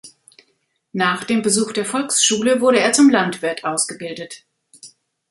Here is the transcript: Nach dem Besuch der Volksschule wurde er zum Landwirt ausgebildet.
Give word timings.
Nach 0.93 1.25
dem 1.25 1.43
Besuch 1.43 1.73
der 1.73 1.85
Volksschule 1.85 2.59
wurde 2.59 2.79
er 2.79 2.91
zum 2.91 3.11
Landwirt 3.11 3.63
ausgebildet. 3.63 4.47